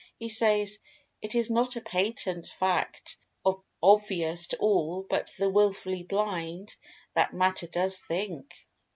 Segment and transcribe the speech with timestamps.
[0.17, 0.79] He says:
[1.21, 3.17] "Is it not a patent fact,
[3.83, 6.75] obvious to all but the wilfully blind
[7.13, 8.51] that matter does think?